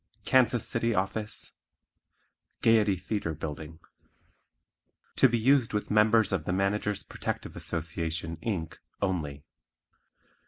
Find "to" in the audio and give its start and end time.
5.17-5.29